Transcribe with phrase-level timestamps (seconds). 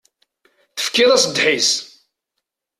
[0.77, 1.71] Tefkiḍ-as ddḥis.